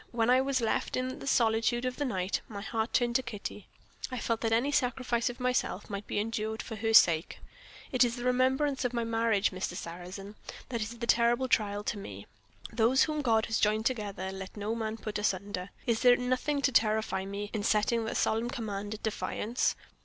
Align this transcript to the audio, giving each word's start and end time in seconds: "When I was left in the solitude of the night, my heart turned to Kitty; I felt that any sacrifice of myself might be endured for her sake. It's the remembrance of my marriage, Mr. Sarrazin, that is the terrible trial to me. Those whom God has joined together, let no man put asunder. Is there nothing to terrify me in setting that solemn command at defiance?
"When 0.11 0.31
I 0.31 0.41
was 0.41 0.61
left 0.61 0.97
in 0.97 1.19
the 1.19 1.27
solitude 1.27 1.85
of 1.85 1.97
the 1.97 2.05
night, 2.05 2.41
my 2.47 2.61
heart 2.61 2.91
turned 2.91 3.15
to 3.17 3.21
Kitty; 3.21 3.67
I 4.09 4.17
felt 4.17 4.41
that 4.41 4.51
any 4.51 4.71
sacrifice 4.71 5.29
of 5.29 5.39
myself 5.39 5.91
might 5.91 6.07
be 6.07 6.17
endured 6.19 6.63
for 6.63 6.75
her 6.77 6.91
sake. 6.91 7.37
It's 7.91 8.15
the 8.15 8.23
remembrance 8.23 8.83
of 8.83 8.95
my 8.95 9.03
marriage, 9.03 9.51
Mr. 9.51 9.75
Sarrazin, 9.75 10.33
that 10.69 10.81
is 10.81 10.97
the 10.97 11.05
terrible 11.05 11.47
trial 11.47 11.83
to 11.83 11.99
me. 11.99 12.25
Those 12.73 13.03
whom 13.03 13.21
God 13.21 13.45
has 13.45 13.59
joined 13.59 13.85
together, 13.85 14.31
let 14.31 14.57
no 14.57 14.73
man 14.73 14.97
put 14.97 15.19
asunder. 15.19 15.69
Is 15.85 15.99
there 16.01 16.17
nothing 16.17 16.63
to 16.63 16.71
terrify 16.71 17.23
me 17.25 17.51
in 17.53 17.61
setting 17.61 18.03
that 18.05 18.17
solemn 18.17 18.49
command 18.49 18.95
at 18.95 19.03
defiance? 19.03 19.75